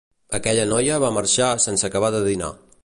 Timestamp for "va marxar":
1.03-1.51